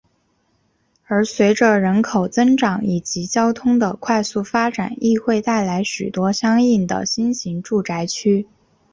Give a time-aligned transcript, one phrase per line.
[1.05, 8.47] 而随着人口增长以及交通的快速发展亦会带来许多相应的新型住宅区。